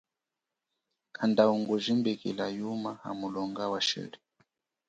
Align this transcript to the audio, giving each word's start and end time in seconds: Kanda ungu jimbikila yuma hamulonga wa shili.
Kanda 1.15 1.43
ungu 1.55 1.75
jimbikila 1.83 2.45
yuma 2.59 2.91
hamulonga 3.03 3.63
wa 3.71 3.81
shili. 3.87 4.17